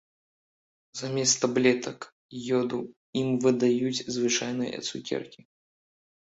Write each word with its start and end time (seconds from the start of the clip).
Замест 1.01 1.37
таблетак 1.43 1.99
ёду 2.61 2.79
ім 3.21 3.29
выдаюць 3.45 4.03
звычайныя 4.17 4.83
цукеркі. 4.89 5.41